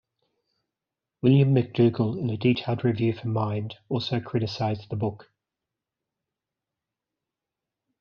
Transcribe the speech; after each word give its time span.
William 1.21 1.53
McDougall 1.53 2.19
in 2.19 2.31
a 2.31 2.35
detailed 2.37 2.83
review 2.83 3.13
for 3.13 3.27
"Mind" 3.27 3.75
also 3.87 4.19
criticized 4.19 4.89
the 4.89 4.95
book. 4.95 5.29